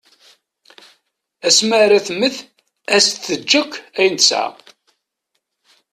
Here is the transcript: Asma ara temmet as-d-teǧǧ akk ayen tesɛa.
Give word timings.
Asma 1.47 1.75
ara 1.85 2.05
temmet 2.07 2.37
as-d-teǧǧ 2.95 3.51
akk 3.61 3.73
ayen 3.97 4.15
tesɛa. 4.19 4.47